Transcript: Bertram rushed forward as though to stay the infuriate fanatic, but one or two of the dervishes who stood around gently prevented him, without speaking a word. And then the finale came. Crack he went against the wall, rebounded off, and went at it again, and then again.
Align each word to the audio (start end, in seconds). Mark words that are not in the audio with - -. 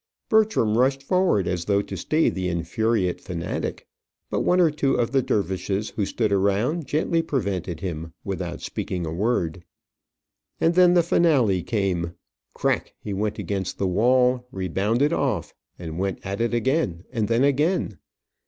Bertram 0.29 0.79
rushed 0.79 1.03
forward 1.03 1.47
as 1.47 1.65
though 1.65 1.83
to 1.83 1.95
stay 1.95 2.27
the 2.31 2.49
infuriate 2.49 3.21
fanatic, 3.21 3.85
but 4.31 4.39
one 4.39 4.59
or 4.59 4.71
two 4.71 4.95
of 4.95 5.11
the 5.11 5.21
dervishes 5.21 5.91
who 5.91 6.07
stood 6.07 6.31
around 6.31 6.87
gently 6.87 7.21
prevented 7.21 7.81
him, 7.81 8.11
without 8.23 8.61
speaking 8.61 9.05
a 9.05 9.13
word. 9.13 9.63
And 10.59 10.73
then 10.73 10.95
the 10.95 11.03
finale 11.03 11.61
came. 11.61 12.15
Crack 12.55 12.95
he 12.99 13.13
went 13.13 13.37
against 13.37 13.77
the 13.77 13.85
wall, 13.87 14.47
rebounded 14.51 15.13
off, 15.13 15.53
and 15.77 15.99
went 15.99 16.17
at 16.25 16.41
it 16.41 16.55
again, 16.55 17.03
and 17.11 17.27
then 17.27 17.43
again. 17.43 17.99